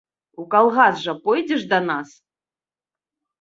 У 0.43 0.45
калгас 0.53 0.95
жа 1.03 1.13
пойдзеш 1.27 1.67
да 1.75 1.79
нас? 1.89 2.09